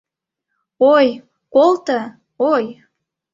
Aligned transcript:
Ой, 0.93 1.07
колто, 1.53 1.99
ой! 2.53 2.65